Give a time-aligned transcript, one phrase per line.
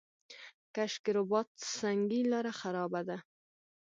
[0.75, 3.17] کشک رباط سنګي لاره خرابه ده؟